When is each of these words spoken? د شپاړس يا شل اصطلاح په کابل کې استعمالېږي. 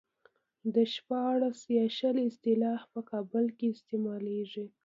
د 0.73 0.75
شپاړس 0.93 1.59
يا 1.77 1.85
شل 1.97 2.17
اصطلاح 2.29 2.81
په 2.93 2.99
کابل 3.11 3.45
کې 3.57 3.67
استعمالېږي. 3.75 4.65